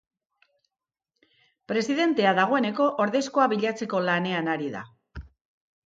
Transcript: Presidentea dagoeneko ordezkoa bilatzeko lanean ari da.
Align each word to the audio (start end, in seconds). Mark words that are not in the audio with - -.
Presidentea 1.73 2.33
dagoeneko 2.41 2.89
ordezkoa 3.07 3.49
bilatzeko 3.55 4.05
lanean 4.11 4.55
ari 4.57 4.77
da. 4.79 4.87